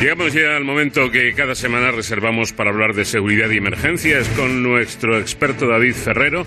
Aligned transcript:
Llegamos 0.00 0.32
ya 0.32 0.56
al 0.56 0.64
momento 0.64 1.10
que 1.10 1.34
cada 1.34 1.54
semana 1.54 1.90
reservamos 1.90 2.54
para 2.54 2.70
hablar 2.70 2.94
de 2.94 3.04
seguridad 3.04 3.50
y 3.50 3.58
emergencias 3.58 4.26
con 4.30 4.62
nuestro 4.62 5.18
experto 5.18 5.68
David 5.68 5.92
Ferrero, 5.92 6.46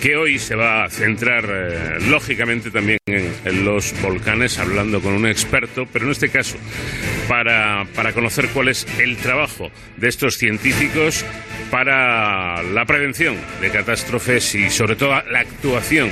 que 0.00 0.16
hoy 0.16 0.38
se 0.38 0.54
va 0.54 0.84
a 0.84 0.88
centrar 0.88 1.44
eh, 1.46 1.98
lógicamente 2.08 2.70
también 2.70 2.96
en, 3.04 3.64
los 3.66 3.94
volcanes, 4.00 4.58
hablando 4.58 5.02
con 5.02 5.12
un 5.12 5.26
experto, 5.26 5.86
pero 5.92 6.06
en 6.06 6.12
este 6.12 6.30
caso 6.30 6.56
para, 7.28 7.86
para 7.94 8.14
conocer 8.14 8.48
cuál 8.48 8.68
es 8.68 8.86
el 8.98 9.18
trabajo 9.18 9.70
de 9.98 10.08
estos 10.08 10.38
científicos 10.38 11.26
para 11.70 12.62
la 12.62 12.86
prevención 12.86 13.36
de 13.60 13.70
catástrofes 13.70 14.54
y 14.54 14.70
sobre 14.70 14.96
todo 14.96 15.10
la 15.30 15.40
actuación 15.40 16.10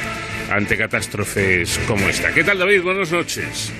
ante 0.51 0.77
catástrofes 0.77 1.81
como 1.87 2.07
esta. 2.11 2.35
¿Qué 2.35 2.45
tal 2.45 2.59
David? 2.59 2.83
Buenas 2.83 3.11
noches. 3.11 3.73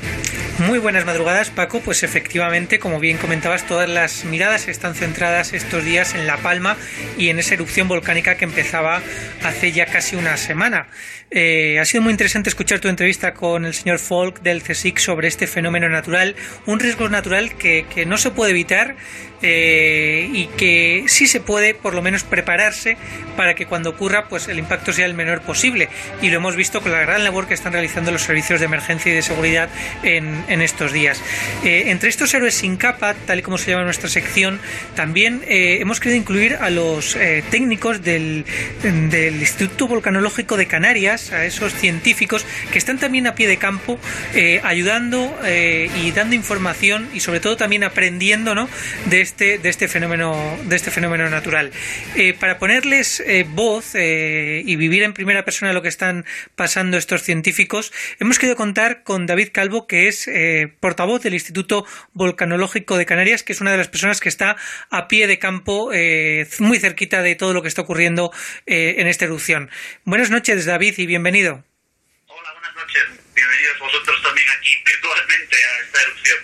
Muy 0.59 0.79
buenas 0.79 1.07
madrugadas, 1.07 1.49
Paco. 1.49 1.81
Pues 1.81 2.03
efectivamente, 2.03 2.79
como 2.79 3.01
bien 3.01 3.17
comentabas, 3.17 3.67
todas 3.67 3.89
las 3.89 4.27
miradas 4.27 4.69
están 4.69 4.95
centradas 4.95 5.55
estos 5.55 5.83
días 5.83 6.15
en 6.15 6.27
La 6.27 6.37
Palma 6.37 6.77
y 7.17 7.31
en 7.31 7.39
esa 7.39 7.55
erupción 7.55 7.89
volcánica 7.89 8.37
que 8.37 8.45
empezaba 8.45 9.01
hace 9.43 9.73
ya 9.73 9.87
casi 9.87 10.15
una 10.15 10.37
semana. 10.37 10.89
Eh, 11.31 11.79
ha 11.81 11.85
sido 11.87 12.03
muy 12.03 12.11
interesante 12.13 12.51
escuchar 12.51 12.81
tu 12.81 12.89
entrevista 12.89 13.33
con 13.33 13.65
el 13.65 13.73
señor 13.73 13.99
Folk 13.99 14.43
del 14.43 14.63
CSIC 14.63 14.99
sobre 14.99 15.29
este 15.29 15.47
fenómeno 15.47 15.89
natural, 15.89 16.37
un 16.67 16.79
riesgo 16.79 17.09
natural 17.09 17.55
que, 17.57 17.87
que 17.93 18.05
no 18.05 18.19
se 18.19 18.31
puede 18.31 18.51
evitar 18.51 18.97
eh, 19.45 20.29
y 20.33 20.47
que 20.57 21.05
sí 21.09 21.27
se 21.27 21.41
puede 21.41 21.75
por 21.75 21.95
lo 21.95 22.03
menos 22.03 22.23
prepararse 22.23 22.97
para 23.37 23.55
que 23.55 23.67
cuando 23.67 23.91
ocurra 23.91 24.29
pues 24.29 24.47
el 24.47 24.59
impacto 24.59 24.93
sea 24.93 25.05
el 25.05 25.15
menor 25.15 25.41
posible 25.41 25.89
y 26.21 26.31
lo 26.31 26.37
hemos 26.37 26.55
visto 26.55 26.81
con 26.81 26.93
la 26.93 27.01
gran 27.01 27.25
labor 27.25 27.49
que 27.49 27.55
están 27.55 27.73
realizando 27.73 28.13
los 28.13 28.23
servicios 28.23 28.61
de 28.61 28.67
emergencia 28.67 29.11
y 29.11 29.17
de 29.17 29.23
seguridad 29.23 29.69
en, 30.05 30.42
en 30.49 30.63
estos 30.63 30.93
días. 30.93 31.21
Eh, 31.65 31.85
entre 31.87 32.09
estos 32.09 32.33
héroes 32.35 32.55
sin 32.55 32.77
capa, 32.77 33.15
tal 33.27 33.39
y 33.39 33.43
como 33.43 33.59
se 33.59 33.71
llama 33.71 33.85
nuestra 33.85 34.09
sección, 34.09 34.61
también 34.95 35.43
eh, 35.47 35.79
hemos 35.81 36.01
querido 36.01 36.19
incluir 36.19 36.57
a 36.57 36.71
los 36.71 37.17
técnicos 37.51 38.03
del, 38.03 38.45
del 38.83 39.37
Instituto 39.37 39.87
Volcanológico 39.87 40.57
de 40.57 40.67
Canarias, 40.67 41.33
a 41.33 41.45
esos 41.45 41.75
científicos 41.75 42.45
que 42.71 42.79
están 42.79 42.99
también 42.99 43.27
a 43.27 43.35
pie 43.35 43.47
de 43.47 43.57
campo 43.57 43.99
ayudando 44.63 45.37
y 45.45 46.11
dando 46.13 46.35
información 46.35 47.09
y 47.15 47.21
sobre 47.21 47.41
todo 47.41 47.57
también 47.57 47.85
aprendiendo 47.85 48.55
¿no? 48.55 48.69
de 49.07 49.21
este, 49.21 49.59
de 49.59 49.69
este 49.69 49.89
fenómeno, 49.89 50.59
de 50.65 50.77
este 50.77 50.91
fenómeno 50.91 51.29
natural. 51.31 51.71
Eh, 52.17 52.35
para 52.35 52.59
ponerles 52.59 53.21
eh, 53.21 53.45
voz 53.49 53.95
eh, 53.95 54.63
y 54.65 54.77
vivir 54.77 55.03
en 55.03 55.13
primera 55.13 55.45
persona 55.45 55.73
lo 55.73 55.83
que 55.83 55.89
están 55.89 56.25
pasando 56.57 56.97
estos 56.97 57.23
científicos, 57.23 57.93
hemos 58.21 58.39
querido 58.39 58.57
contar 58.57 59.03
con 59.03 59.27
David 59.27 59.49
Calvo, 59.53 59.87
que 59.87 60.09
es 60.09 60.29
portavoz 60.81 61.23
del 61.23 61.35
Instituto 61.35 61.87
Volcanológico 62.13 62.97
de 62.97 63.07
Canarias, 63.07 63.43
que 63.43 63.53
es 63.53 63.61
una 63.61 63.73
de 63.73 63.79
las 63.79 63.89
personas 63.89 64.21
que 64.21 64.29
está 64.29 64.57
a 64.91 65.09
pie 65.09 65.27
de 65.27 65.39
campo, 65.39 65.91
muy 66.59 66.79
cerquita 66.79 67.23
de 67.23 67.35
todo 67.35 67.53
lo 67.53 67.63
que 67.63 67.69
está 67.69 67.83
ocurriendo 67.83 68.31
en 68.67 69.07
esta 69.07 69.25
erupción. 69.25 69.71
Buenas 70.05 70.31
noches, 70.31 70.65
David, 70.67 70.95
y 70.99 71.07
bienvenido. 71.07 71.65
Hola, 72.27 72.53
buenas 72.53 72.75
noches. 72.75 73.03
Bienvenidos 73.35 73.79
vosotros 73.79 74.23
también 74.23 74.47
aquí 74.59 74.71
virtualmente 74.87 75.57
a 75.57 75.85
esta 75.85 76.03
erupción. 76.03 76.39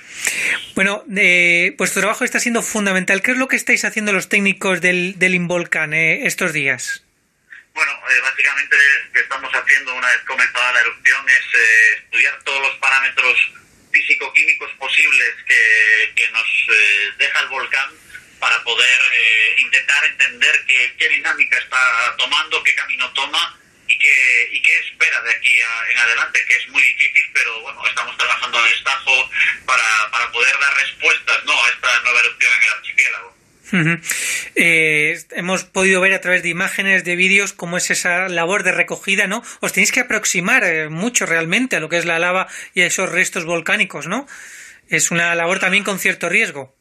Bueno, 0.75 1.05
eh, 1.16 1.75
tu 1.77 2.00
trabajo 2.00 2.25
está 2.25 2.41
siendo 2.41 2.62
fundamental. 2.62 3.22
¿Qué 3.22 3.33
es 3.33 3.39
lo 3.39 3.48
que 3.48 3.56
estáis 3.56 3.84
haciendo 3.84 4.12
los 4.12 4.28
técnicos 4.28 4.81
del, 4.81 5.19
del 5.19 5.34
Involcan 5.34 5.92
eh, 5.92 6.27
estos 6.27 6.53
días? 6.53 7.05
Bueno, 7.75 7.92
eh, 7.92 8.20
básicamente 8.22 8.77
lo 9.06 9.12
que 9.12 9.20
estamos 9.20 9.50
haciendo 9.53 9.94
una 9.94 10.09
vez 10.09 10.20
comenzada 10.27 10.72
la 10.72 10.81
erupción 10.81 11.28
es 11.28 11.44
eh, 11.55 12.03
estudiar 12.05 12.42
todos 12.44 12.61
los 12.61 12.77
parámetros 12.78 13.53
físico-químicos 13.91 14.70
posibles 14.78 15.34
que, 15.47 16.12
que 16.14 16.31
nos 16.31 16.48
eh, 16.70 17.12
deja 17.19 17.41
el 17.41 17.48
volcán 17.48 17.91
para 18.39 18.62
poder 18.62 19.00
intentar 19.56 20.05
entender 20.05 20.64
qué, 20.67 20.94
qué 20.97 21.08
dinámica 21.08 21.58
está 21.58 22.15
tomando, 22.16 22.62
qué 22.62 22.75
camino 22.75 23.12
toma 23.12 23.59
y 23.88 23.98
qué, 23.98 24.48
y 24.53 24.62
qué 24.62 24.78
espera 24.78 25.21
de 25.22 25.32
aquí 25.32 25.59
en 25.91 25.98
adelante, 25.98 26.44
que 26.47 26.54
es 26.54 26.69
muy 26.69 26.82
difícil, 26.82 27.25
pero 27.32 27.60
bueno, 27.62 27.84
estamos 27.87 28.16
trabajando 28.16 28.65
en 28.65 28.72
estajo 28.75 29.31
para, 29.66 30.10
para 30.12 30.31
poder 30.31 30.56
dar 30.60 30.75
respuestas 30.77 31.44
¿no? 31.44 31.65
a 31.65 31.69
esta 31.71 32.00
nueva 32.03 32.21
erupción 32.21 32.53
en 32.53 32.62
el 32.62 32.71
archipiélago. 32.71 33.37
Eh, 34.60 35.16
hemos 35.36 35.62
podido 35.62 36.00
ver 36.00 36.12
a 36.14 36.20
través 36.20 36.42
de 36.42 36.48
imágenes, 36.48 37.04
de 37.04 37.14
vídeos, 37.14 37.52
cómo 37.52 37.76
es 37.76 37.92
esa 37.92 38.28
labor 38.28 38.64
de 38.64 38.72
recogida, 38.72 39.28
¿no? 39.28 39.44
Os 39.60 39.72
tenéis 39.72 39.92
que 39.92 40.00
aproximar 40.00 40.64
eh, 40.64 40.88
mucho 40.88 41.26
realmente 41.26 41.76
a 41.76 41.80
lo 41.80 41.88
que 41.88 41.96
es 41.96 42.04
la 42.04 42.19
lava 42.19 42.48
y 42.74 42.82
a 42.82 42.86
esos 42.86 43.08
restos 43.08 43.44
volcánicos, 43.44 44.08
¿no? 44.08 44.26
Es 44.88 45.12
una 45.12 45.32
labor 45.36 45.60
también 45.60 45.84
con 45.84 46.00
cierto 46.00 46.28
riesgo. 46.28 46.74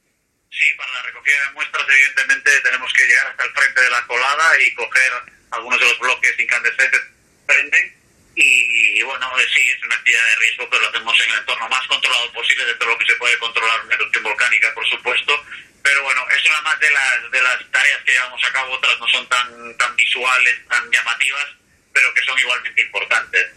Sí, 0.49 0.73
para 0.75 0.91
la 0.91 1.03
recogida 1.03 1.35
de 1.45 1.53
muestras, 1.53 1.85
evidentemente, 1.87 2.61
tenemos 2.61 2.91
que 2.93 3.05
llegar 3.05 3.27
hasta 3.27 3.43
el 3.43 3.51
frente 3.51 3.81
de 3.81 3.89
la 3.91 4.07
colada 4.07 4.61
y 4.66 4.73
coger 4.73 5.11
algunos 5.51 5.79
de 5.79 5.85
los 5.85 5.99
bloques 5.99 6.39
incandescentes 6.39 7.01
prenden 7.45 7.97
y, 8.33 9.01
bueno, 9.01 9.31
eh, 9.39 9.45
sí, 9.53 9.67
es 9.69 9.83
una 9.83 9.95
actividad 9.95 10.23
de 10.25 10.35
riesgo, 10.35 10.69
pero 10.69 10.81
lo 10.83 10.89
hacemos 10.89 11.19
en 11.21 11.29
el 11.31 11.39
entorno 11.39 11.69
más 11.69 11.87
controlado 11.87 12.31
posible 12.33 12.66
dentro 12.66 12.87
de 12.87 12.93
lo 12.93 12.99
que 12.99 13.05
se 13.05 13.16
puede 13.17 13.37
controlar 13.39 13.85
una 13.85 13.95
erupción 13.95 14.23
volcánica, 14.23 14.73
por 14.75 14.87
supuesto, 14.87 15.45
pero 15.87 16.03
bueno, 16.03 16.21
es 16.37 16.45
una 16.49 16.61
más 16.63 16.77
de 16.81 16.91
las, 16.91 17.31
de 17.31 17.41
las 17.41 17.71
tareas 17.71 18.01
que 18.03 18.11
llevamos 18.11 18.41
a 18.43 18.51
cabo, 18.51 18.73
otras 18.73 18.99
no 18.99 19.07
son 19.07 19.25
tan, 19.29 19.77
tan 19.77 19.95
visuales, 19.95 20.55
tan 20.67 20.83
llamativas, 20.91 21.45
pero 21.93 22.13
que 22.13 22.21
son 22.23 22.37
igualmente 22.37 22.81
importantes. 22.81 23.47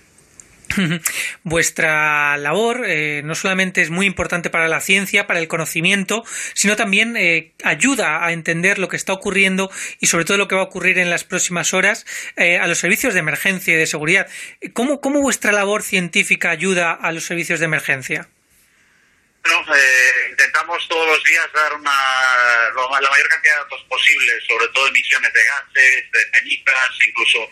Vuestra 1.43 2.37
labor 2.37 2.85
eh, 2.87 3.23
no 3.25 3.35
solamente 3.35 3.83
es 3.83 3.91
muy 3.91 4.07
importante 4.07 4.49
para 4.49 4.69
la 4.69 4.81
ciencia, 4.81 5.27
para 5.27 5.41
el 5.41 5.49
conocimiento, 5.49 6.23
sino 6.55 6.77
también 6.77 7.17
eh, 7.17 7.53
ayuda 7.65 8.25
a 8.25 8.31
entender 8.31 8.79
lo 8.79 8.87
que 8.87 8.97
está 8.97 9.13
ocurriendo 9.13 9.69
y 9.99 10.07
sobre 10.07 10.25
todo 10.25 10.37
lo 10.37 10.47
que 10.47 10.55
va 10.55 10.61
a 10.61 10.67
ocurrir 10.67 11.01
en 11.01 11.11
las 11.11 11.25
próximas 11.25 11.75
horas 11.75 12.07
eh, 12.37 12.59
a 12.59 12.69
los 12.69 12.79
servicios 12.79 13.13
de 13.13 13.21
emergencia 13.21 13.75
y 13.75 13.77
de 13.77 13.89
seguridad. 13.89 14.29
¿Cómo, 14.73 15.01
¿Cómo, 15.01 15.21
vuestra 15.21 15.51
labor 15.51 15.83
científica 15.83 16.51
ayuda 16.51 16.93
a 16.93 17.11
los 17.11 17.25
servicios 17.25 17.59
de 17.59 17.65
emergencia? 17.65 18.29
Bueno, 19.43 19.65
intentamos 20.29 20.87
todos 20.89 21.07
los 21.07 21.25
días 21.25 21.53
dar 21.55 21.73
una, 21.75 21.91
la 23.01 23.11
mayor 23.11 23.29
cantidad 23.29 23.55
de 23.55 23.63
datos 23.63 23.83
posibles, 23.89 24.45
sobre 24.47 24.69
todo 24.69 24.89
emisiones 24.89 25.33
de 25.33 25.43
gases, 25.45 26.13
de 26.13 26.31
cenizas, 26.33 26.91
incluso 27.07 27.51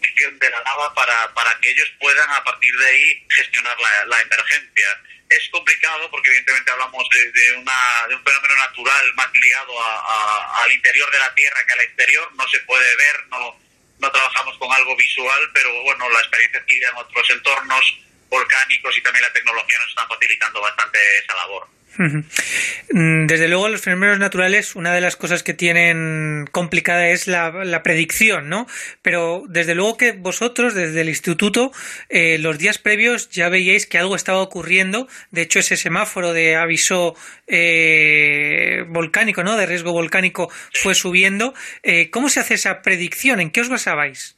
de 0.00 0.50
la 0.50 0.60
lava 0.62 0.92
para, 0.94 1.32
para 1.32 1.58
que 1.60 1.70
ellos 1.70 1.88
puedan 1.98 2.30
a 2.30 2.44
partir 2.44 2.76
de 2.76 2.86
ahí 2.86 3.26
gestionar 3.30 3.76
la, 3.80 4.04
la 4.06 4.20
emergencia. 4.20 5.00
Es 5.28 5.48
complicado 5.50 6.10
porque 6.10 6.28
evidentemente 6.28 6.70
hablamos 6.70 7.08
de, 7.08 7.32
de, 7.32 7.52
una, 7.54 8.06
de 8.08 8.14
un 8.16 8.22
fenómeno 8.22 8.54
natural 8.56 9.14
más 9.14 9.28
ligado 9.32 9.82
a, 9.82 9.96
a, 9.96 10.64
al 10.64 10.72
interior 10.72 11.10
de 11.10 11.18
la 11.18 11.34
Tierra 11.34 11.64
que 11.66 11.72
al 11.72 11.80
exterior, 11.80 12.32
no 12.34 12.46
se 12.48 12.58
puede 12.60 12.96
ver, 12.96 13.26
no, 13.28 13.58
no 13.98 14.12
trabajamos 14.12 14.58
con 14.58 14.70
algo 14.72 14.94
visual, 14.96 15.50
pero 15.54 15.82
bueno, 15.84 16.10
la 16.10 16.20
experiencia 16.20 16.60
adquirida 16.60 16.90
en 16.90 16.96
otros 16.96 17.30
entornos 17.30 17.98
volcánicos 18.32 18.96
y 18.96 19.02
también 19.02 19.24
la 19.28 19.32
tecnología 19.32 19.78
nos 19.78 19.90
están 19.90 20.08
facilitando 20.08 20.60
bastante 20.60 20.98
esa 21.20 21.36
labor. 21.36 21.68
Mm, 21.98 23.26
desde 23.26 23.48
luego, 23.48 23.68
los 23.68 23.82
fenómenos 23.82 24.18
naturales, 24.18 24.74
una 24.76 24.94
de 24.94 25.00
las 25.00 25.16
cosas 25.16 25.42
que 25.42 25.52
tienen 25.52 26.46
complicada 26.50 27.08
es 27.08 27.26
la, 27.26 27.50
la 27.64 27.82
predicción, 27.82 28.48
¿no? 28.48 28.66
Pero 29.02 29.42
desde 29.48 29.74
luego 29.74 29.96
que 29.96 30.12
vosotros, 30.12 30.74
desde 30.74 31.02
el 31.02 31.08
instituto, 31.08 31.70
eh, 32.08 32.38
los 32.38 32.58
días 32.58 32.78
previos 32.78 33.28
ya 33.28 33.50
veíais 33.50 33.86
que 33.86 33.98
algo 33.98 34.16
estaba 34.16 34.40
ocurriendo. 34.40 35.06
De 35.30 35.42
hecho, 35.42 35.58
ese 35.58 35.76
semáforo 35.76 36.32
de 36.32 36.56
aviso 36.56 37.14
eh, 37.46 38.84
volcánico, 38.88 39.42
¿no? 39.44 39.56
De 39.56 39.66
riesgo 39.66 39.92
volcánico 39.92 40.50
fue 40.72 40.94
subiendo. 40.94 41.52
Eh, 41.82 42.10
¿Cómo 42.10 42.30
se 42.30 42.40
hace 42.40 42.54
esa 42.54 42.80
predicción? 42.80 43.40
¿En 43.40 43.50
qué 43.50 43.60
os 43.60 43.68
basabais? 43.68 44.36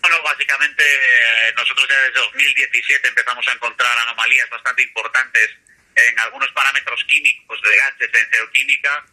Bueno, 0.00 0.22
básicamente 0.22 0.84
eh, 0.84 1.52
nosotros 1.56 1.86
ya 1.88 1.96
desde 2.02 2.20
2017 2.20 3.08
empezamos 3.08 3.46
a 3.48 3.52
encontrar 3.52 3.98
anomalías 3.98 4.48
bastante 4.50 4.82
importantes 4.82 5.50
en 5.96 6.18
algunos 6.20 6.50
parámetros 6.52 7.04
químicos 7.04 7.60
de 7.62 7.76
gases 7.76 8.10
en 8.14 8.30
geoquímica. 8.30 9.04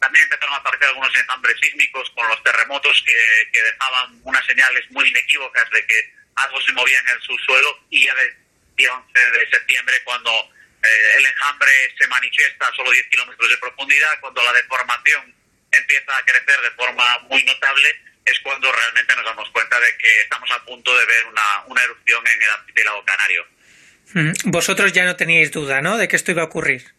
También 0.00 0.24
empezaron 0.24 0.54
a 0.54 0.58
aparecer 0.58 0.88
algunos 0.88 1.16
enjambres 1.16 1.56
sísmicos 1.60 2.10
con 2.10 2.28
los 2.28 2.42
terremotos 2.42 3.02
que, 3.06 3.50
que 3.52 3.62
dejaban 3.62 4.20
unas 4.22 4.44
señales 4.44 4.84
muy 4.90 5.08
inequívocas 5.08 5.70
de 5.70 5.86
que 5.86 6.14
algo 6.36 6.60
se 6.60 6.72
movía 6.72 6.98
en 7.00 7.08
el 7.08 7.22
subsuelo 7.22 7.86
y 7.90 8.04
ya 8.04 8.14
del 8.14 8.36
día 8.76 8.92
11 8.92 9.30
de 9.30 9.50
septiembre 9.50 10.02
cuando 10.04 10.30
eh, 10.30 11.16
el 11.16 11.26
enjambre 11.26 11.72
se 11.98 12.06
manifiesta 12.08 12.68
a 12.68 12.74
solo 12.74 12.90
10 12.90 13.06
kilómetros 13.08 13.48
de 13.48 13.56
profundidad, 13.58 14.20
cuando 14.20 14.42
la 14.42 14.52
deformación 14.52 15.34
empieza 15.72 16.16
a 16.16 16.24
crecer 16.24 16.60
de 16.60 16.70
forma 16.72 17.18
muy 17.30 17.42
notable, 17.44 18.00
es 18.24 18.40
cuando 18.40 18.72
realmente 18.72 19.14
nos 19.16 19.24
damos 19.24 19.50
cuenta 19.50 19.78
de 19.80 19.96
que 19.98 20.20
estamos 20.22 20.50
a 20.50 20.64
punto 20.64 20.96
de 20.96 21.06
ver 21.06 21.26
una, 21.26 21.64
una 21.66 21.82
erupción 21.82 22.26
en 22.26 22.42
el 22.42 22.50
archipiélago 22.50 23.04
canario. 23.04 23.46
Vosotros 24.44 24.92
ya 24.92 25.04
no 25.04 25.16
teníais 25.16 25.50
duda, 25.50 25.80
¿no?, 25.80 25.98
de 25.98 26.08
que 26.08 26.16
esto 26.16 26.30
iba 26.30 26.42
a 26.42 26.46
ocurrir. 26.46 26.94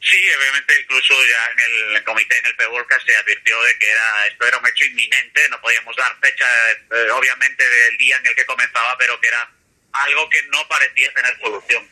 Sí, 0.00 0.20
obviamente 0.38 0.80
incluso 0.82 1.14
ya 1.24 1.52
en 1.52 1.96
el, 1.96 2.04
comité, 2.04 2.38
en 2.38 2.46
el 2.46 2.56
PEVOLCA, 2.56 3.00
se 3.00 3.16
advirtió 3.16 3.62
de 3.62 3.78
que 3.78 3.90
era 3.90 4.26
esto 4.26 4.46
era 4.46 4.58
un 4.58 4.68
hecho 4.68 4.84
inminente, 4.84 5.48
no 5.48 5.60
podíamos 5.62 5.96
dar 5.96 6.14
fecha, 6.20 6.46
eh, 6.72 7.10
obviamente, 7.10 7.66
del 7.66 7.96
día 7.96 8.16
en 8.18 8.26
el 8.26 8.34
que 8.34 8.44
comenzaba, 8.44 8.98
pero 8.98 9.18
que 9.18 9.28
era 9.28 9.50
algo 9.92 10.28
que 10.28 10.42
no 10.44 10.68
parecía 10.68 11.12
tener 11.14 11.38
solución. 11.40 11.88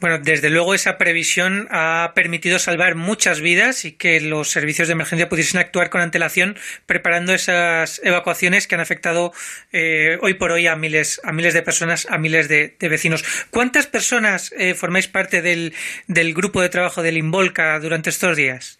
Bueno, 0.00 0.18
desde 0.20 0.48
luego 0.48 0.74
esa 0.74 0.96
previsión 0.96 1.66
ha 1.72 2.12
permitido 2.14 2.60
salvar 2.60 2.94
muchas 2.94 3.40
vidas 3.40 3.84
y 3.84 3.92
que 3.92 4.20
los 4.20 4.48
servicios 4.48 4.86
de 4.86 4.92
emergencia 4.92 5.28
pudiesen 5.28 5.58
actuar 5.58 5.90
con 5.90 6.00
antelación 6.00 6.56
preparando 6.86 7.34
esas 7.34 8.00
evacuaciones 8.04 8.68
que 8.68 8.76
han 8.76 8.80
afectado 8.80 9.32
eh, 9.72 10.16
hoy 10.20 10.34
por 10.34 10.52
hoy 10.52 10.68
a 10.68 10.76
miles, 10.76 11.20
a 11.24 11.32
miles 11.32 11.52
de 11.52 11.62
personas, 11.62 12.06
a 12.10 12.16
miles 12.16 12.46
de, 12.46 12.76
vecinos. 12.80 13.24
¿Cuántas 13.50 13.88
personas 13.88 14.52
eh, 14.56 14.74
formáis 14.74 15.08
parte 15.08 15.42
del, 15.42 15.74
del 16.06 16.32
grupo 16.32 16.62
de 16.62 16.68
trabajo 16.68 17.02
del 17.02 17.16
Involca 17.16 17.80
durante 17.80 18.10
estos 18.10 18.36
días? 18.36 18.78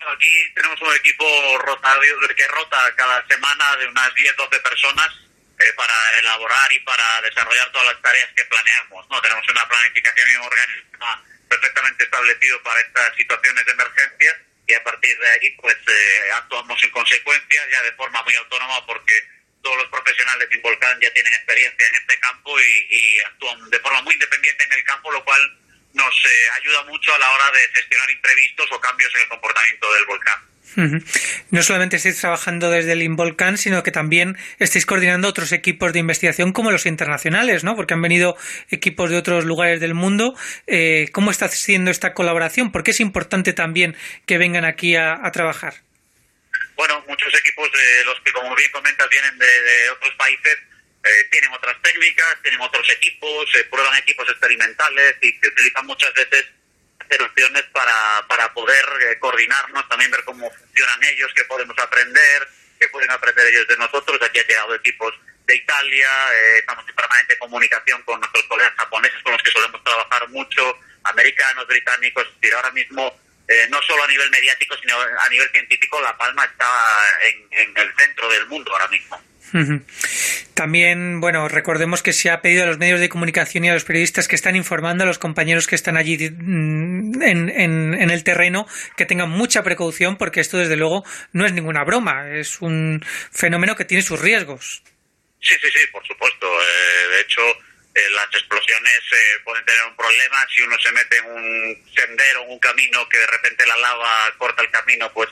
Aquí 0.00 0.52
tenemos 0.54 0.82
un 0.82 0.96
equipo 0.96 1.24
rotado 1.64 2.00
que 2.36 2.46
rota 2.48 2.78
cada 2.96 3.24
semana 3.28 3.76
de 3.78 3.86
unas 3.86 4.12
10-12 4.14 4.62
personas 4.62 5.23
eh, 5.64 5.72
para 5.74 5.94
elaborar 6.18 6.72
y 6.72 6.80
para 6.80 7.22
desarrollar 7.22 7.72
todas 7.72 7.94
las 7.94 8.02
tareas 8.02 8.30
que 8.36 8.44
planeamos. 8.44 9.08
¿no? 9.10 9.20
Tenemos 9.22 9.48
una 9.48 9.68
planificación 9.68 10.30
y 10.30 10.36
un 10.36 10.42
organismo 10.42 11.24
perfectamente 11.48 12.04
establecido 12.04 12.62
para 12.62 12.80
estas 12.80 13.16
situaciones 13.16 13.64
de 13.64 13.72
emergencia 13.72 14.36
y 14.66 14.74
a 14.74 14.82
partir 14.82 15.18
de 15.18 15.30
ahí 15.30 15.50
pues 15.60 15.76
eh, 15.86 16.30
actuamos 16.34 16.82
en 16.82 16.90
consecuencia 16.90 17.68
ya 17.70 17.82
de 17.82 17.92
forma 17.92 18.22
muy 18.22 18.34
autónoma 18.34 18.84
porque 18.86 19.14
todos 19.62 19.78
los 19.78 19.88
profesionales 19.88 20.48
Volcán 20.62 21.00
ya 21.00 21.12
tienen 21.12 21.32
experiencia 21.34 21.88
en 21.88 21.94
este 21.96 22.18
campo 22.20 22.58
y, 22.60 23.20
actúan 23.20 23.70
de 23.70 23.80
forma 23.80 24.02
muy 24.02 24.14
independiente 24.14 24.64
en 24.64 24.72
el 24.72 24.84
campo, 24.84 25.10
lo 25.10 25.24
cual 25.24 25.40
nos 25.94 26.14
eh, 26.26 26.48
ayuda 26.60 26.84
mucho 26.84 27.14
a 27.14 27.18
la 27.18 27.30
hora 27.30 27.50
de 27.52 27.60
gestionar 27.74 28.10
imprevistos 28.10 28.70
o 28.72 28.80
cambios 28.80 29.14
en 29.14 29.22
el 29.22 29.28
comportamiento 29.28 29.92
del 29.92 30.04
volcán. 30.06 30.54
No 31.50 31.62
solamente 31.62 31.96
estáis 31.96 32.20
trabajando 32.20 32.70
desde 32.70 32.92
el 32.92 33.02
Involcán, 33.02 33.58
sino 33.58 33.82
que 33.82 33.92
también 33.92 34.36
estáis 34.58 34.86
coordinando 34.86 35.28
otros 35.28 35.52
equipos 35.52 35.92
de 35.92 36.00
investigación 36.00 36.52
como 36.52 36.70
los 36.70 36.86
internacionales, 36.86 37.64
¿no? 37.64 37.76
Porque 37.76 37.94
han 37.94 38.02
venido 38.02 38.36
equipos 38.70 39.10
de 39.10 39.16
otros 39.16 39.44
lugares 39.44 39.80
del 39.80 39.94
mundo. 39.94 40.34
Eh, 40.66 41.08
¿Cómo 41.12 41.30
está 41.30 41.48
siendo 41.48 41.90
esta 41.90 42.12
colaboración? 42.14 42.72
¿Por 42.72 42.82
qué 42.82 42.90
es 42.90 43.00
importante 43.00 43.52
también 43.52 43.96
que 44.26 44.38
vengan 44.38 44.64
aquí 44.64 44.96
a, 44.96 45.20
trabajar? 45.32 45.74
Bueno, 46.76 47.04
muchos 47.06 47.32
equipos 47.38 47.70
de 47.70 48.04
los 48.04 48.20
que, 48.20 48.32
como 48.32 48.54
bien 48.56 48.70
comentas, 48.72 49.08
vienen 49.08 49.38
de, 49.38 49.90
otros 49.90 50.14
países, 50.16 50.58
eh, 51.04 51.24
tienen 51.30 51.52
otras 51.52 51.80
técnicas, 51.82 52.42
tienen 52.42 52.60
otros 52.60 52.88
equipos, 52.90 53.46
eh, 53.54 53.64
prueban 53.64 53.96
equipos 53.98 54.28
experimentales 54.28 55.16
y 55.20 55.32
se 55.32 55.48
utilizan 55.48 55.86
muchas 55.86 56.12
veces 56.14 56.46
opciones 57.22 57.62
para, 57.72 58.24
para 58.28 58.52
poder 58.52 58.84
eh, 59.02 59.18
coordinarnos, 59.18 59.88
también 59.88 60.10
ver 60.10 60.24
cómo 60.24 60.50
funcionan 60.50 61.04
ellos, 61.04 61.30
qué 61.34 61.44
podemos 61.44 61.78
aprender, 61.78 62.48
qué 62.78 62.88
pueden 62.88 63.10
aprender 63.10 63.46
ellos 63.46 63.68
de 63.68 63.76
nosotros. 63.76 64.20
Aquí 64.22 64.38
han 64.38 64.46
llegado 64.46 64.74
equipos 64.74 65.14
de 65.46 65.56
Italia, 65.56 66.08
eh, 66.32 66.58
estamos 66.58 66.88
en 66.88 66.94
permanente 66.94 67.38
comunicación 67.38 68.02
con 68.02 68.20
nuestros 68.20 68.44
colegas 68.44 68.72
japoneses 68.76 69.22
con 69.22 69.32
los 69.32 69.42
que 69.42 69.50
solemos 69.50 69.82
trabajar 69.84 70.28
mucho, 70.30 70.78
americanos, 71.04 71.66
británicos, 71.66 72.26
y 72.40 72.50
ahora 72.50 72.70
mismo 72.70 73.20
eh, 73.46 73.66
no 73.70 73.80
solo 73.82 74.04
a 74.04 74.08
nivel 74.08 74.30
mediático, 74.30 74.74
sino 74.78 74.98
a 74.98 75.28
nivel 75.28 75.50
científico, 75.50 76.00
La 76.00 76.16
Palma 76.16 76.44
está 76.44 76.66
en, 77.22 77.46
en 77.50 77.76
el 77.76 77.94
centro 77.96 78.28
del 78.30 78.46
mundo 78.46 78.72
ahora 78.72 78.88
mismo. 78.88 79.22
También, 80.54 81.20
bueno, 81.20 81.48
recordemos 81.48 82.02
que 82.02 82.12
se 82.12 82.30
ha 82.30 82.40
pedido 82.40 82.64
a 82.64 82.66
los 82.66 82.78
medios 82.78 83.00
de 83.00 83.08
comunicación 83.08 83.64
y 83.64 83.70
a 83.70 83.74
los 83.74 83.84
periodistas 83.84 84.28
que 84.28 84.36
están 84.36 84.56
informando 84.56 85.04
a 85.04 85.06
los 85.06 85.18
compañeros 85.18 85.66
que 85.66 85.74
están 85.74 85.96
allí 85.96 86.30
mm, 86.30 87.22
en, 87.22 87.50
en, 87.50 88.10
el 88.10 88.24
terreno 88.24 88.66
que 88.96 89.06
tengan 89.06 89.30
mucha 89.30 89.62
precaución 89.62 90.16
porque 90.16 90.40
esto, 90.40 90.58
desde 90.58 90.76
luego, 90.76 91.04
no 91.32 91.44
es 91.46 91.52
ninguna 91.52 91.84
broma, 91.84 92.30
es 92.30 92.60
un 92.60 93.04
fenómeno 93.32 93.76
que 93.76 93.84
tiene 93.84 94.02
sus 94.02 94.20
riesgos. 94.20 94.82
Sí, 95.40 95.54
sí, 95.60 95.70
sí, 95.70 95.86
por 95.92 96.06
supuesto. 96.06 96.46
Eh, 96.46 97.08
de 97.10 97.20
hecho, 97.20 97.42
eh, 97.94 98.10
las 98.10 98.26
explosiones 98.32 98.98
eh, 99.12 99.40
pueden 99.44 99.64
tener 99.64 99.84
un 99.84 99.96
problema 99.96 100.46
si 100.54 100.62
uno 100.62 100.76
se 100.78 100.90
mete 100.92 101.18
en 101.18 101.26
un 101.26 101.92
sendero, 101.94 102.44
en 102.44 102.50
un 102.50 102.58
camino 102.58 103.08
que 103.08 103.18
de 103.18 103.26
repente 103.26 103.66
la 103.66 103.76
lava 103.76 104.32
corta 104.38 104.62
el 104.62 104.70
camino, 104.70 105.12
pues 105.12 105.28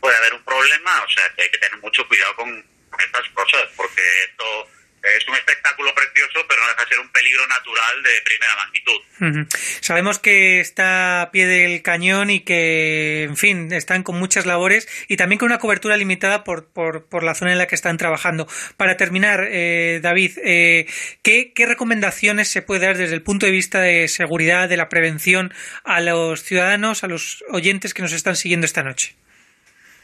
puede 0.00 0.16
haber 0.16 0.34
un 0.34 0.44
problema. 0.44 1.02
O 1.02 1.10
sea, 1.10 1.32
que 1.34 1.42
hay 1.42 1.48
que 1.50 1.58
tener 1.58 1.78
mucho 1.78 2.06
cuidado 2.06 2.36
con 2.36 2.73
estas 3.02 3.28
cosas, 3.30 3.64
porque 3.76 4.02
esto 4.28 4.68
es 5.04 5.28
un 5.28 5.34
espectáculo 5.34 5.94
precioso, 5.94 6.46
pero 6.48 6.62
no 6.62 6.68
deja 6.68 6.82
de 6.82 6.88
ser 6.88 6.98
un 7.00 7.08
peligro 7.10 7.46
natural 7.46 8.02
de 8.02 8.10
primera 8.24 8.56
magnitud. 8.56 9.46
Sabemos 9.80 10.18
que 10.18 10.60
está 10.60 11.22
a 11.22 11.30
pie 11.30 11.46
del 11.46 11.82
cañón 11.82 12.30
y 12.30 12.40
que, 12.40 13.24
en 13.24 13.36
fin, 13.36 13.72
están 13.72 14.02
con 14.02 14.18
muchas 14.18 14.46
labores 14.46 14.88
y 15.08 15.16
también 15.16 15.38
con 15.38 15.46
una 15.46 15.58
cobertura 15.58 15.96
limitada 15.96 16.42
por, 16.44 16.68
por, 16.68 17.22
la 17.22 17.34
zona 17.34 17.52
en 17.52 17.58
la 17.58 17.66
que 17.66 17.74
están 17.74 17.98
trabajando. 17.98 18.48
Para 18.76 18.96
terminar, 18.96 19.46
eh, 19.50 20.00
David, 20.02 20.38
eh, 20.42 20.86
¿qué, 21.22 21.52
¿qué 21.52 21.66
recomendaciones 21.66 22.48
se 22.48 22.62
puede 22.62 22.86
dar 22.86 22.96
desde 22.96 23.14
el 23.14 23.22
punto 23.22 23.46
de 23.46 23.52
vista 23.52 23.80
de 23.80 24.08
seguridad, 24.08 24.68
de 24.68 24.76
la 24.76 24.88
prevención 24.88 25.52
a 25.84 26.00
los 26.00 26.42
ciudadanos, 26.42 27.04
a 27.04 27.08
los 27.08 27.44
oyentes 27.50 27.92
que 27.92 28.02
nos 28.02 28.12
están 28.12 28.36
siguiendo 28.36 28.64
esta 28.64 28.82
noche? 28.82 29.16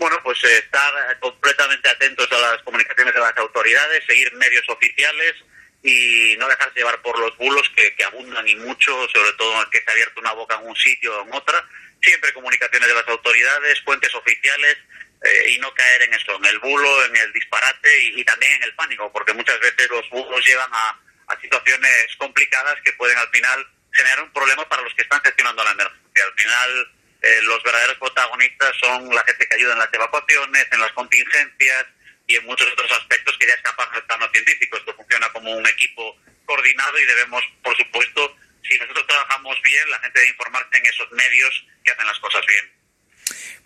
Bueno, 0.00 0.18
pues 0.22 0.42
eh, 0.44 0.56
estar 0.56 1.20
completamente 1.20 1.86
atentos 1.86 2.26
a 2.32 2.38
las 2.38 2.62
comunicaciones 2.62 3.12
de 3.12 3.20
las 3.20 3.36
autoridades, 3.36 4.02
seguir 4.06 4.32
medios 4.32 4.66
oficiales 4.70 5.34
y 5.82 6.34
no 6.38 6.48
dejarse 6.48 6.78
llevar 6.78 7.02
por 7.02 7.18
los 7.18 7.36
bulos 7.36 7.70
que, 7.76 7.94
abundan 8.02 8.48
y 8.48 8.56
mucho, 8.56 8.92
sobre 9.12 9.32
todo 9.34 9.68
que 9.68 9.82
se 9.82 9.90
ha 9.90 9.92
abierto 9.92 10.20
una 10.20 10.32
boca 10.32 10.54
en 10.54 10.66
un 10.66 10.74
sitio 10.74 11.14
o 11.14 11.26
en 11.26 11.34
otra. 11.34 11.62
Siempre 12.00 12.32
comunicaciones 12.32 12.88
de 12.88 12.94
las 12.94 13.06
autoridades, 13.08 13.82
fuentes 13.82 14.14
oficiales 14.14 14.78
eh, 15.22 15.50
y 15.50 15.58
no 15.58 15.70
caer 15.74 16.00
en 16.00 16.14
eso, 16.14 16.34
en 16.34 16.46
el 16.46 16.58
bulo, 16.60 17.04
en 17.04 17.16
el 17.16 17.32
disparate 17.34 18.04
y, 18.04 18.24
también 18.24 18.52
en 18.52 18.62
el 18.62 18.74
pánico, 18.74 19.12
porque 19.12 19.34
muchas 19.34 19.60
veces 19.60 19.86
los 19.90 20.08
bulos 20.08 20.42
llevan 20.46 20.70
a, 20.72 20.98
a 21.26 21.40
situaciones 21.42 22.16
complicadas 22.16 22.80
que 22.82 22.94
pueden 22.94 23.18
al 23.18 23.28
final 23.28 23.66
generar 23.92 24.22
un 24.22 24.32
problema 24.32 24.66
para 24.66 24.80
los 24.80 24.94
que 24.94 25.02
están 25.02 25.20
gestionando 25.20 25.62
la 25.62 25.72
emergencia. 25.72 26.24
Al 26.24 26.34
final 26.42 26.90
eh, 27.22 27.40
los 27.42 27.62
verdaderos 27.62 27.98
protagonistas 28.40 28.76
son 28.80 29.14
la 29.14 29.22
gente 29.24 29.46
que 29.46 29.54
ayuda 29.54 29.72
en 29.74 29.78
las 29.80 29.92
evacuaciones, 29.92 30.66
en 30.72 30.80
las 30.80 30.92
contingencias 30.92 31.86
y 32.26 32.36
en 32.36 32.46
muchos 32.46 32.70
otros 32.72 32.90
aspectos 32.92 33.36
que 33.38 33.46
ya 33.46 33.54
escapan 33.54 33.92
del 33.92 34.02
plano 34.04 34.28
científico. 34.32 34.76
Esto 34.76 34.94
funciona 34.94 35.28
como 35.32 35.52
un 35.52 35.66
equipo 35.66 36.16
coordinado 36.46 36.98
y 36.98 37.04
debemos, 37.04 37.42
por 37.62 37.76
supuesto, 37.76 38.36
si 38.62 38.78
nosotros 38.78 39.06
trabajamos 39.06 39.60
bien, 39.62 39.90
la 39.90 39.98
gente 40.00 40.18
debe 40.18 40.30
informarse 40.30 40.76
en 40.76 40.86
esos 40.86 41.10
medios 41.12 41.66
que 41.84 41.92
hacen 41.92 42.06
las 42.06 42.18
cosas 42.18 42.44
bien 42.46 42.79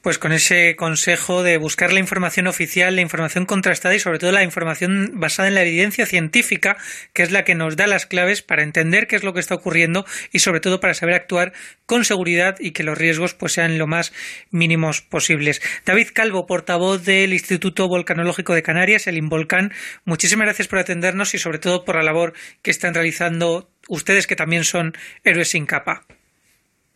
pues 0.05 0.19
con 0.19 0.33
ese 0.33 0.77
consejo 0.77 1.43
de 1.43 1.57
buscar 1.57 1.91
la 1.91 1.99
información 1.99 2.47
oficial, 2.47 2.95
la 2.95 3.01
información 3.01 3.47
contrastada 3.47 3.95
y 3.95 3.99
sobre 3.99 4.19
todo 4.19 4.33
la 4.33 4.43
información 4.43 5.13
basada 5.15 5.49
en 5.49 5.55
la 5.55 5.63
evidencia 5.63 6.05
científica, 6.05 6.77
que 7.15 7.23
es 7.23 7.33
la 7.33 7.43
que 7.43 7.55
nos 7.55 7.75
da 7.75 7.87
las 7.87 8.05
claves 8.05 8.43
para 8.43 8.63
entender 8.63 9.07
qué 9.07 9.17
es 9.17 9.25
lo 9.25 9.33
que 9.33 9.41
está 9.41 9.55
ocurriendo 9.55 10.05
y 10.31 10.41
sobre 10.41 10.61
todo 10.61 10.79
para 10.79 10.93
saber 10.93 11.15
actuar 11.15 11.55
con 11.87 12.05
seguridad 12.05 12.57
y 12.61 12.73
que 12.73 12.83
los 12.83 12.99
riesgos 12.99 13.33
pues 13.33 13.55
sean 13.55 13.79
lo 13.79 13.87
más 13.87 14.13
mínimos 14.51 15.01
posibles. 15.01 15.63
David 15.87 16.09
Calvo, 16.13 16.47
portavoz 16.47 17.03
del 17.03 17.33
Instituto 17.33 17.89
Volcanológico 17.89 18.53
de 18.53 18.63
Canarias, 18.63 19.07
el 19.07 19.17
Involcán, 19.17 19.73
muchísimas 20.05 20.45
gracias 20.45 20.69
por 20.69 20.81
atendernos 20.81 21.33
y 21.33 21.39
sobre 21.39 21.59
todo 21.59 21.87
por 21.87 21.97
la 21.97 22.03
labor 22.03 22.35
que 22.61 22.71
están 22.71 22.93
realizando 22.93 23.71
ustedes 23.89 24.27
que 24.27 24.37
también 24.37 24.65
son 24.65 24.95
héroes 25.25 25.49
sin 25.49 25.65
capa. 25.65 26.05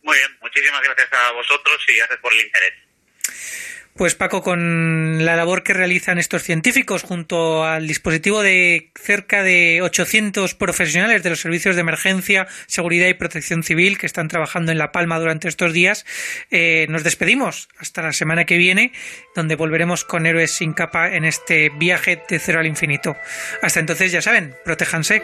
Muy 0.03 0.15
bien, 0.15 0.37
muchísimas 0.41 0.83
gracias 0.83 1.09
a 1.11 1.31
vosotros 1.31 1.83
y 1.87 1.97
gracias 1.97 2.19
por 2.19 2.33
el 2.33 2.41
interés. 2.41 2.88
Pues 3.99 4.15
Paco, 4.15 4.41
con 4.41 5.25
la 5.25 5.35
labor 5.35 5.61
que 5.61 5.73
realizan 5.73 6.19
estos 6.19 6.43
científicos 6.43 7.03
junto 7.03 7.65
al 7.65 7.85
dispositivo 7.85 8.41
de 8.41 8.91
cerca 8.95 9.43
de 9.43 9.81
800 9.81 10.55
profesionales 10.55 11.21
de 11.21 11.29
los 11.29 11.41
servicios 11.41 11.75
de 11.75 11.81
emergencia, 11.81 12.47
seguridad 12.65 13.09
y 13.09 13.13
protección 13.15 13.61
civil 13.61 13.97
que 13.97 14.05
están 14.05 14.29
trabajando 14.29 14.71
en 14.71 14.77
La 14.77 14.93
Palma 14.93 15.19
durante 15.19 15.49
estos 15.49 15.73
días, 15.73 16.05
eh, 16.49 16.87
nos 16.89 17.03
despedimos 17.03 17.67
hasta 17.77 18.01
la 18.01 18.13
semana 18.13 18.45
que 18.45 18.55
viene, 18.55 18.93
donde 19.35 19.55
volveremos 19.55 20.05
con 20.05 20.25
Héroes 20.25 20.51
sin 20.51 20.71
capa 20.71 21.13
en 21.13 21.25
este 21.25 21.69
viaje 21.69 22.23
de 22.29 22.39
cero 22.39 22.61
al 22.61 22.67
infinito. 22.67 23.17
Hasta 23.61 23.81
entonces, 23.81 24.13
ya 24.13 24.21
saben, 24.21 24.55
protéjanse. 24.63 25.23